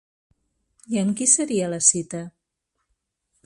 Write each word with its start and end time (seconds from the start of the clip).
I 0.95 0.99
amb 1.01 1.13
qui 1.19 1.27
seria 1.33 1.69
la 1.75 1.81
cita? 1.91 2.25